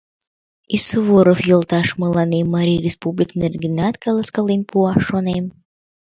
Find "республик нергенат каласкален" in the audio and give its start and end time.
2.87-4.61